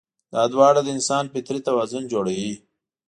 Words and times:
دا 0.33 0.43
دواړه 0.53 0.79
د 0.83 0.87
انسان 0.97 1.23
فطري 1.33 1.59
توازن 1.67 2.03
جوړوي. 2.13 2.53